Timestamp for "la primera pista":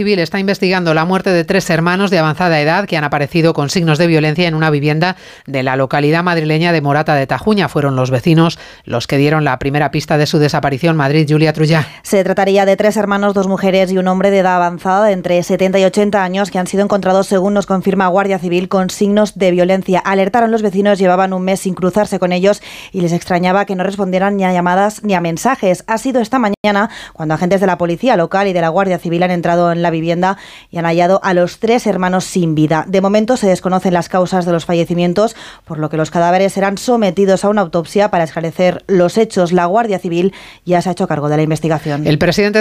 9.44-10.16